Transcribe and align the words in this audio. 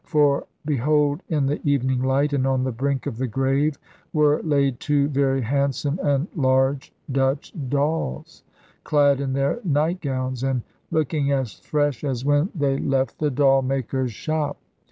For 0.07 0.47
behold, 0.65 1.21
in 1.29 1.45
the 1.45 1.61
evening 1.63 2.01
light, 2.01 2.33
and 2.33 2.47
on 2.47 2.63
the 2.63 2.71
brink 2.71 3.05
of 3.05 3.17
the 3.17 3.27
grave, 3.27 3.77
were 4.13 4.41
laid 4.41 4.79
two 4.79 5.07
very 5.09 5.41
handsome 5.43 5.99
and 6.01 6.27
large 6.35 6.91
Dutch 7.11 7.53
dolls, 7.69 8.41
clad 8.83 9.21
in 9.21 9.33
their 9.33 9.59
night 9.63 10.01
gowns, 10.01 10.41
and 10.41 10.63
looking 10.89 11.31
as 11.31 11.53
fresh 11.53 12.03
as 12.03 12.25
when 12.25 12.49
they 12.55 12.79
left 12.79 13.19
the 13.19 13.29
doll 13.29 13.61
maker's 13.61 14.11
shop. 14.11 14.57